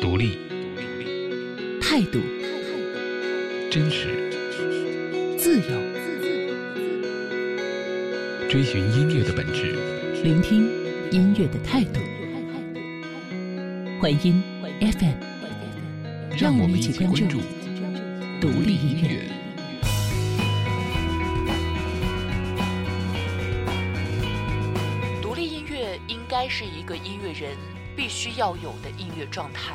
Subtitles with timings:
[0.00, 0.38] 独立、
[1.78, 2.18] 态度、
[3.70, 4.30] 真实，
[5.36, 5.78] 自由，
[8.48, 9.76] 追寻音乐的本质。
[10.24, 10.70] 聆听
[11.10, 12.00] 音乐的态度。
[14.00, 14.42] 欢音
[14.80, 15.16] FM，
[16.38, 17.38] 让我们一起关注
[18.40, 19.28] 独立音乐。
[25.20, 27.54] 独立音乐应该是一个音乐人
[27.94, 29.74] 必须要有的音乐状态，